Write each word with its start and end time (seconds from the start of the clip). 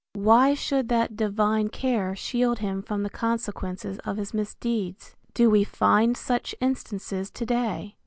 Why 0.15 0.55
should 0.55 0.89
that 0.89 1.15
divine 1.15 1.69
care 1.69 2.15
shield 2.15 2.57
him 2.57 2.81
from 2.81 3.03
the 3.03 3.09
consequences 3.11 3.99
of 3.99 4.17
his 4.17 4.33
misdeeds? 4.33 5.15
Do 5.35 5.47
we 5.47 5.63
find 5.63 6.17
such 6.17 6.55
instances 6.59 7.29
to 7.29 7.45
day? 7.45 7.97